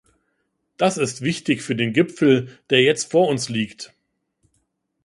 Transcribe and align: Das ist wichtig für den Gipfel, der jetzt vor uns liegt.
Das 0.77 0.97
ist 0.97 1.21
wichtig 1.21 1.61
für 1.61 1.75
den 1.75 1.93
Gipfel, 1.93 2.57
der 2.71 2.81
jetzt 2.81 3.11
vor 3.11 3.27
uns 3.27 3.49
liegt. 3.49 3.93